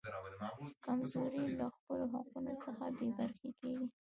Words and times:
کمزورو 0.83 1.41
له 1.59 1.65
خپلو 1.75 2.05
حقونو 2.13 2.53
څخه 2.63 2.85
بې 2.97 3.09
برخې 3.17 3.49
کیږي. 3.59 3.87